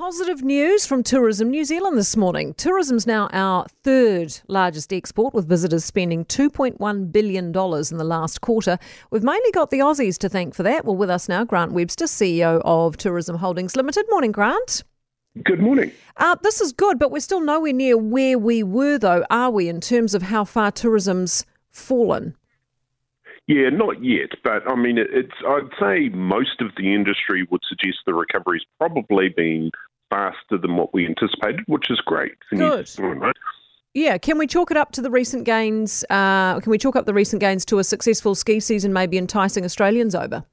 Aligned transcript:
positive 0.00 0.42
news 0.42 0.86
from 0.86 1.02
Tourism 1.02 1.50
New 1.50 1.62
Zealand 1.62 1.98
this 1.98 2.16
morning. 2.16 2.54
Tourism's 2.54 3.06
now 3.06 3.28
our 3.34 3.66
third 3.84 4.34
largest 4.48 4.94
export, 4.94 5.34
with 5.34 5.46
visitors 5.46 5.84
spending 5.84 6.24
$2.1 6.24 7.12
billion 7.12 7.44
in 7.48 7.52
the 7.52 8.04
last 8.04 8.40
quarter. 8.40 8.78
We've 9.10 9.22
mainly 9.22 9.50
got 9.50 9.68
the 9.68 9.80
Aussies 9.80 10.16
to 10.20 10.30
thank 10.30 10.54
for 10.54 10.62
that. 10.62 10.86
Well, 10.86 10.96
with 10.96 11.10
us 11.10 11.28
now, 11.28 11.44
Grant 11.44 11.72
Webster, 11.72 12.06
CEO 12.06 12.62
of 12.64 12.96
Tourism 12.96 13.36
Holdings 13.36 13.76
Limited. 13.76 14.06
Morning, 14.08 14.32
Grant. 14.32 14.84
Good 15.44 15.60
morning. 15.60 15.92
Uh, 16.16 16.34
this 16.42 16.62
is 16.62 16.72
good, 16.72 16.98
but 16.98 17.10
we're 17.10 17.20
still 17.20 17.42
nowhere 17.42 17.74
near 17.74 17.98
where 17.98 18.38
we 18.38 18.62
were, 18.62 18.96
though, 18.96 19.26
are 19.28 19.50
we, 19.50 19.68
in 19.68 19.82
terms 19.82 20.14
of 20.14 20.22
how 20.22 20.46
far 20.46 20.72
tourism's 20.72 21.44
fallen? 21.72 22.34
Yeah, 23.46 23.68
not 23.68 24.02
yet, 24.02 24.30
but 24.44 24.62
I 24.66 24.76
mean, 24.76 24.96
it's. 24.96 25.34
I'd 25.46 25.70
say 25.78 26.08
most 26.08 26.60
of 26.60 26.68
the 26.76 26.94
industry 26.94 27.46
would 27.50 27.62
suggest 27.68 27.98
the 28.06 28.14
recovery's 28.14 28.64
probably 28.78 29.28
been 29.28 29.72
faster 30.10 30.58
than 30.58 30.76
what 30.76 30.92
we 30.92 31.06
anticipated, 31.06 31.60
which 31.66 31.90
is 31.90 32.00
great. 32.04 32.32
Good. 32.50 32.88
right? 32.98 33.34
Yeah, 33.94 34.18
can 34.18 34.38
we 34.38 34.46
chalk 34.46 34.70
it 34.70 34.76
up 34.76 34.92
to 34.92 35.02
the 35.02 35.10
recent 35.10 35.44
gains? 35.44 36.04
Uh, 36.10 36.60
can 36.60 36.70
we 36.70 36.78
chalk 36.78 36.94
up 36.96 37.06
the 37.06 37.14
recent 37.14 37.40
gains 37.40 37.64
to 37.66 37.78
a 37.78 37.84
successful 37.84 38.34
ski 38.34 38.60
season, 38.60 38.92
maybe 38.92 39.16
enticing 39.18 39.64
Australians 39.64 40.14
over? 40.14 40.44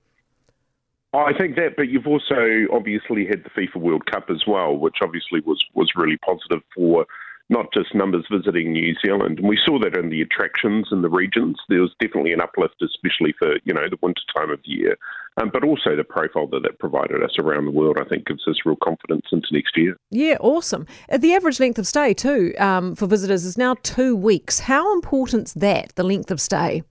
I 1.14 1.34
think 1.38 1.56
that, 1.56 1.76
but 1.76 1.90
you've 1.90 2.08
also 2.08 2.68
obviously 2.72 3.26
had 3.26 3.44
the 3.44 3.50
FIFA 3.50 3.78
World 3.82 4.06
Cup 4.06 4.30
as 4.30 4.44
well, 4.48 4.76
which 4.76 4.98
obviously 5.02 5.40
was 5.42 5.64
was 5.74 5.92
really 5.96 6.18
positive 6.18 6.62
for 6.76 7.06
not 7.50 7.72
just 7.74 7.96
numbers 7.96 8.26
visiting 8.32 8.74
New 8.74 8.94
Zealand. 9.04 9.40
And 9.40 9.48
we 9.48 9.58
saw 9.66 9.80
that 9.80 9.98
in 9.98 10.10
the 10.10 10.22
attractions 10.22 10.90
in 10.92 11.02
the 11.02 11.10
regions. 11.10 11.58
There 11.70 11.82
was 11.82 11.96
definitely 12.00 12.34
an 12.34 12.42
uplift, 12.42 12.82
especially 12.82 13.34
for, 13.40 13.56
you 13.64 13.74
know, 13.74 13.88
the 13.90 13.98
winter 14.02 14.22
time 14.36 14.52
of 14.52 14.60
the 14.66 14.72
year. 14.72 14.98
Um, 15.40 15.50
but 15.54 15.64
also 15.64 15.96
the 15.96 16.04
profile 16.04 16.48
that 16.48 16.64
that 16.64 16.80
provided 16.80 17.24
us 17.24 17.38
around 17.40 17.66
the 17.66 17.72
world, 17.72 17.98
I 18.02 18.08
think, 18.08 18.26
gives 18.26 18.48
us 18.48 18.58
real 18.66 18.78
confidence 18.84 19.28
into 19.32 19.48
next 19.52 19.78
year. 19.78 19.96
Yeah, 20.10 20.38
awesome. 20.40 20.88
Uh, 21.10 21.18
the 21.18 21.34
average 21.34 21.60
length 21.60 21.80
of 21.80 21.88
stay, 21.88 22.14
too, 22.14 22.54
um, 22.60 22.96
for 22.96 23.06
visitors 23.08 23.46
is 23.46 23.58
now 23.58 23.76
two 23.84 24.16
weeks. 24.16 24.60
How 24.60 24.94
important's 24.94 25.54
that, 25.54 25.94
the 25.96 26.04
length 26.04 26.32
of 26.32 26.42
stay? 26.42 26.84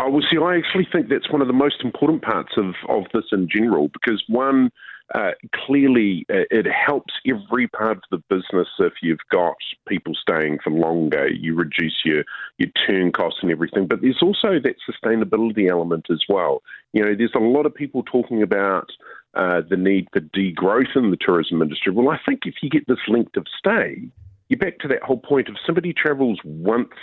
Oh, 0.00 0.10
well, 0.10 0.22
see, 0.30 0.38
I 0.38 0.56
actually 0.56 0.88
think 0.90 1.08
that's 1.08 1.30
one 1.30 1.42
of 1.42 1.46
the 1.46 1.52
most 1.52 1.82
important 1.84 2.22
parts 2.22 2.52
of, 2.56 2.74
of 2.88 3.04
this 3.12 3.24
in 3.32 3.48
general 3.48 3.88
because, 3.88 4.22
one, 4.28 4.70
uh, 5.14 5.32
clearly 5.54 6.24
uh, 6.30 6.48
it 6.50 6.66
helps 6.66 7.12
every 7.26 7.68
part 7.68 7.98
of 7.98 8.02
the 8.10 8.22
business 8.34 8.68
if 8.78 8.94
you've 9.02 9.18
got 9.30 9.56
people 9.86 10.14
staying 10.14 10.58
for 10.64 10.70
longer. 10.70 11.28
You 11.28 11.54
reduce 11.54 12.00
your, 12.04 12.24
your 12.58 12.70
turn 12.86 13.12
costs 13.12 13.40
and 13.42 13.50
everything. 13.50 13.86
But 13.86 14.00
there's 14.00 14.22
also 14.22 14.58
that 14.60 14.76
sustainability 14.88 15.70
element 15.70 16.06
as 16.10 16.22
well. 16.28 16.62
You 16.92 17.04
know, 17.04 17.14
there's 17.14 17.34
a 17.34 17.38
lot 17.38 17.66
of 17.66 17.74
people 17.74 18.02
talking 18.02 18.42
about 18.42 18.90
uh, 19.34 19.60
the 19.68 19.76
need 19.76 20.08
for 20.12 20.20
degrowth 20.20 20.96
in 20.96 21.10
the 21.10 21.18
tourism 21.20 21.60
industry. 21.60 21.92
Well, 21.92 22.08
I 22.08 22.18
think 22.24 22.46
if 22.46 22.54
you 22.62 22.70
get 22.70 22.86
this 22.86 22.98
length 23.06 23.36
of 23.36 23.46
stay, 23.58 24.08
you're 24.48 24.58
back 24.58 24.78
to 24.80 24.88
that 24.88 25.02
whole 25.02 25.18
point 25.18 25.48
of 25.48 25.56
somebody 25.66 25.92
travels 25.92 26.38
once 26.44 26.94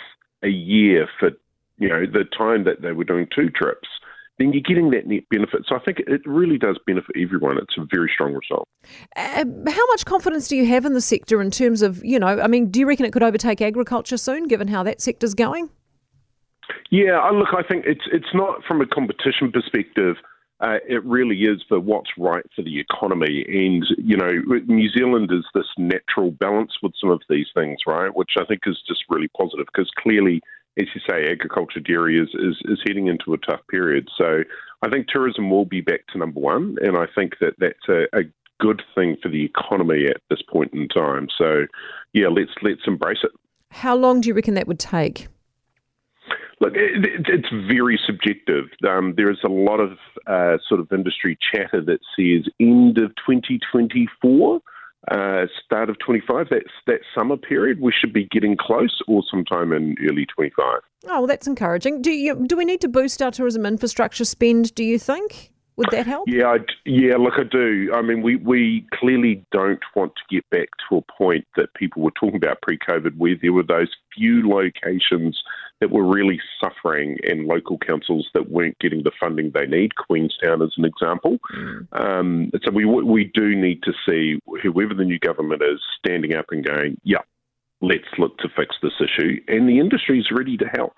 a 0.44 0.50
year 0.50 1.08
for 1.20 1.32
you 1.78 1.90
know 1.90 2.06
the 2.06 2.24
time 2.24 2.64
that 2.64 2.82
they 2.82 2.92
were 2.92 3.04
doing 3.04 3.28
two 3.36 3.50
trips 3.50 3.88
then 4.42 4.52
you're 4.54 4.64
getting 4.64 4.90
that 4.90 5.06
net 5.06 5.24
benefit. 5.30 5.62
So 5.68 5.76
I 5.76 5.80
think 5.80 6.00
it 6.00 6.22
really 6.26 6.58
does 6.58 6.80
benefit 6.88 7.16
everyone. 7.16 7.58
It's 7.58 7.78
a 7.78 7.86
very 7.94 8.10
strong 8.12 8.34
result. 8.34 8.68
Uh, 9.16 9.46
how 9.46 9.86
much 9.88 10.06
confidence 10.06 10.48
do 10.48 10.58
you 10.58 10.66
have 10.66 10.84
in 10.86 10.94
the 10.94 11.02
sector 11.02 11.42
in 11.42 11.52
terms 11.52 11.84
of, 11.84 12.04
you 12.04 12.18
know, 12.18 12.42
I 12.42 12.48
mean, 12.48 12.72
do 12.72 12.80
you 12.80 12.88
reckon 12.88 13.06
it 13.06 13.14
could 13.14 13.24
overtake 13.24 13.62
agriculture 13.62 14.18
soon, 14.18 14.48
given 14.48 14.68
how 14.68 14.82
that 14.84 15.00
sector's 15.00 15.36
going? 15.36 15.70
Yeah, 16.90 17.20
I, 17.20 17.32
look, 17.32 17.50
I 17.56 17.64
think 17.64 17.86
it's 17.86 18.06
it's 18.12 18.34
not 18.34 18.64
from 18.68 18.82
a 18.82 18.88
competition 18.88 19.52
perspective. 19.52 20.16
Uh, 20.60 20.78
it 20.88 21.04
really 21.06 21.38
is 21.44 21.64
for 21.68 21.80
what's 21.80 22.12
right 22.18 22.46
for 22.56 22.62
the 22.62 22.80
economy. 22.80 23.46
And, 23.48 23.84
you 23.98 24.16
know, 24.16 24.32
New 24.68 24.90
Zealand 24.90 25.32
is 25.32 25.44
this 25.56 25.66
natural 25.78 26.32
balance 26.32 26.74
with 26.84 26.94
some 27.02 27.10
of 27.10 27.22
these 27.30 27.48
things, 27.56 27.80
right? 27.88 28.16
Which 28.16 28.32
I 28.40 28.46
think 28.46 28.62
is 28.68 28.80
just 28.88 29.02
really 29.10 29.28
positive 29.30 29.66
because 29.74 29.90
clearly 29.98 30.40
as 30.80 30.88
you 30.96 31.02
say, 31.10 31.30
agriculture 31.30 31.80
dairy 31.80 32.20
is, 32.20 32.30
is, 32.34 32.58
is 32.66 32.80
heading 32.86 33.08
into 33.08 33.34
a 33.34 33.38
tough 33.38 33.62
period. 33.70 34.08
So 34.18 34.44
I 34.82 34.90
think 34.90 35.08
tourism 35.08 35.50
will 35.50 35.66
be 35.66 35.82
back 35.82 36.08
to 36.12 36.18
number 36.18 36.40
one, 36.40 36.78
and 36.82 36.98
I 36.98 37.06
think 37.14 37.34
that 37.42 37.54
that's 37.60 37.88
a, 37.90 38.04
a 38.18 38.24
good 38.60 38.82
thing 38.96 39.18
for 39.22 39.30
the 39.30 39.44
economy 39.44 40.06
at 40.06 40.22
this 40.30 40.42
point 40.42 40.74
in 40.74 40.88
time. 40.88 41.28
So 41.38 41.66
yeah, 42.14 42.28
let's 42.28 42.52
let's 42.62 42.82
embrace 42.88 43.20
it. 43.24 43.32
How 43.72 43.96
long 43.96 44.22
do 44.22 44.30
you 44.30 44.34
reckon 44.34 44.54
that 44.54 44.68
would 44.68 44.80
take? 44.80 45.28
Look, 46.60 46.74
it, 46.76 47.06
it, 47.06 47.26
it's 47.28 47.50
very 47.68 48.00
subjective. 48.06 48.66
Um, 48.88 49.16
there 49.18 49.32
is 49.32 49.40
a 49.44 49.50
lot 49.50 49.80
of 49.80 49.98
uh, 50.28 50.58
sort 50.70 50.80
of 50.80 50.92
industry 50.92 51.38
chatter 51.52 51.82
that 51.82 52.00
says 52.16 52.52
end 52.60 53.00
of 53.00 53.10
2024 53.26 54.62
uh, 55.10 55.48
start 55.66 55.90
of 55.90 55.98
25, 56.00 56.48
that's 56.50 56.66
that 56.86 57.00
summer 57.16 57.38
period, 57.38 57.82
we 57.82 57.92
should 57.92 58.14
be 58.14 58.26
getting 58.26 58.56
close 58.56 59.02
or 59.08 59.24
sometime 59.30 59.72
in 59.74 59.96
early 60.08 60.26
25. 60.28 60.66
Oh, 60.66 60.82
well, 61.08 61.28
that's 61.28 61.48
encouraging. 61.48 62.02
Do 62.02 62.12
you 62.12 62.46
do 62.46 62.56
we 62.56 62.66
need 62.66 62.82
to 62.82 62.88
boost 62.88 63.22
our 63.22 63.32
tourism 63.32 63.66
infrastructure 63.66 64.26
spend, 64.26 64.76
do 64.76 64.84
you 64.84 65.00
think? 65.00 65.52
Would 65.78 65.88
that 65.92 66.06
help? 66.06 66.28
Yeah, 66.28 66.48
I, 66.48 66.58
yeah. 66.86 67.16
Look, 67.16 67.36
I 67.38 67.44
do. 67.44 67.92
I 67.94 68.02
mean, 68.04 68.22
we, 68.22 68.36
we 68.36 68.86
clearly 68.94 69.44
don't 69.52 69.80
want 69.96 70.14
to 70.16 70.36
get 70.36 70.48
back 70.52 70.68
to 70.90 70.98
a 70.98 71.02
point 71.02 71.48
that 71.56 71.74
people 71.74 72.04
were 72.04 72.12
talking 72.12 72.36
about 72.36 72.62
pre-COVID, 72.62 73.18
where 73.18 73.36
there 73.42 73.54
were 73.54 73.64
those 73.64 73.90
few 74.16 74.48
locations 74.48 75.42
that 75.82 75.92
were 75.92 76.06
really 76.06 76.40
suffering, 76.64 77.18
and 77.24 77.48
local 77.48 77.78
councils 77.78 78.30
that 78.34 78.50
weren't 78.50 78.80
getting 78.80 79.04
the 79.04 79.12
funding 79.20 79.52
they 79.54 79.66
need. 79.66 79.96
Queenstown, 79.96 80.62
as 80.62 80.74
an 80.78 80.86
example. 80.86 81.40
Mm. 81.54 81.88
Um, 81.92 82.52
so 82.64 82.72
we 82.72 82.86
we 82.86 83.26
do 83.34 83.56
need 83.56 83.84
to 83.84 83.92
see 84.08 84.40
whoever 84.64 84.94
the 84.94 85.04
new 85.04 85.20
government 85.20 85.62
is 85.64 85.82
standing 86.00 86.34
up 86.36 86.46
and 86.52 86.66
going, 86.66 87.02
"Yeah, 87.04 87.24
let's 87.82 88.08
look 88.18 88.38
to 88.38 88.50
fix 88.56 88.76
this 88.82 88.94
issue," 89.02 89.42
and 89.48 89.68
the 89.68 89.80
industry 89.80 90.20
is 90.20 90.32
ready 90.32 90.56
to 90.58 90.66
help. 90.66 90.94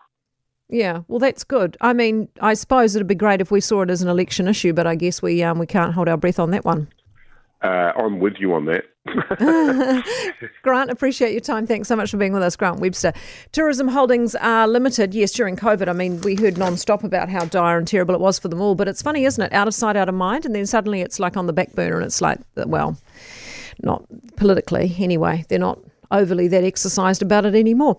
Yeah, 0.70 1.02
well, 1.08 1.20
that's 1.20 1.44
good. 1.44 1.78
I 1.82 1.94
mean, 1.94 2.30
I 2.42 2.54
suppose 2.54 2.96
it'd 2.96 3.08
be 3.08 3.16
great 3.16 3.42
if 3.42 3.52
we 3.52 3.62
saw 3.62 3.82
it 3.82 3.90
as 3.90 4.02
an 4.02 4.10
election 4.10 4.48
issue, 4.48 4.74
but 4.74 4.88
I 4.88 4.96
guess 4.96 5.22
we 5.22 5.44
um, 5.44 5.60
we 5.60 5.66
can't 5.66 5.94
hold 5.94 6.10
our 6.10 6.18
breath 6.18 6.40
on 6.40 6.52
that 6.52 6.66
one. 6.66 6.88
Uh, 7.64 7.94
I'm 7.96 8.20
with 8.20 8.34
you 8.40 8.54
on 8.54 8.66
that. 8.66 8.84
Grant, 10.64 10.90
appreciate 10.90 11.32
your 11.32 11.42
time. 11.42 11.66
Thanks 11.66 11.88
so 11.88 11.96
much 11.96 12.12
for 12.12 12.18
being 12.18 12.34
with 12.34 12.44
us, 12.44 12.56
Grant 12.56 12.80
Webster. 12.80 13.14
Tourism 13.54 13.88
holdings 13.88 14.36
are 14.36 14.68
limited. 14.68 15.14
Yes, 15.14 15.32
during 15.32 15.56
COVID, 15.56 15.88
I 15.88 15.94
mean, 15.94 16.20
we 16.22 16.36
heard 16.36 16.58
non-stop 16.58 17.04
about 17.04 17.30
how 17.30 17.46
dire 17.46 17.78
and 17.78 17.88
terrible 17.88 18.16
it 18.16 18.22
was 18.22 18.38
for 18.38 18.50
them 18.50 18.62
all. 18.62 18.76
But 18.76 18.90
it's 18.90 19.02
funny, 19.02 19.24
isn't 19.24 19.42
it? 19.42 19.54
Out 19.54 19.68
of 19.68 19.74
sight, 19.74 19.96
out 19.96 20.10
of 20.10 20.16
mind, 20.16 20.46
and 20.46 20.54
then 20.54 20.66
suddenly 20.66 21.02
it's 21.02 21.20
like 21.20 21.38
on 21.38 21.48
the 21.48 21.54
back 21.54 21.72
burner, 21.74 21.96
and 21.96 22.06
it's 22.06 22.22
like, 22.22 22.40
well, 22.56 22.98
not 23.82 24.04
politically 24.36 24.94
anyway. 25.00 25.46
They're 25.48 25.60
not 25.60 25.80
overly 26.12 26.50
that 26.50 26.66
exercised 26.66 27.22
about 27.22 27.46
it 27.46 27.56
anymore. 27.56 27.98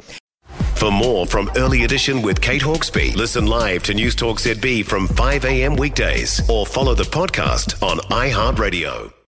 For 0.74 0.90
more 0.90 1.26
from 1.26 1.50
Early 1.56 1.84
Edition 1.84 2.20
with 2.20 2.42
Kate 2.42 2.60
Hawkesby, 2.60 3.16
listen 3.16 3.46
live 3.46 3.82
to 3.84 3.94
News 3.94 4.14
Talk 4.14 4.38
ZB 4.38 4.84
from 4.84 5.08
5 5.08 5.46
a.m. 5.46 5.76
weekdays 5.76 6.46
or 6.50 6.66
follow 6.66 6.94
the 6.94 7.04
podcast 7.04 7.82
on 7.82 7.98
iHeartRadio. 8.10 9.14